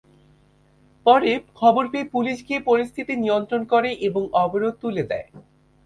পরে 1.05 1.31
খবর 1.55 1.83
পেয়ে 1.91 2.11
পুলিশ 2.11 2.37
গিয়ে 2.47 2.59
পরিস্থিতি 2.61 3.13
নিয়ন্ত্রণ 3.15 3.61
করে 3.65 3.89
এবং 4.07 4.23
অবরোধ 4.33 4.73
তুলে 4.81 5.03
দেয়। 5.03 5.27